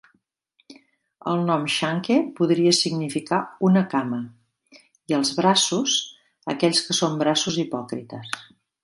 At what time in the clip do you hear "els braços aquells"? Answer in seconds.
5.19-6.83